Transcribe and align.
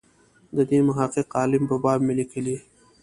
د 0.55 0.57
دې 0.69 0.79
محقق 0.89 1.27
عالم 1.39 1.63
په 1.71 1.75
باب 1.83 1.99
مې 2.05 2.13
لیکلي. 2.19 2.57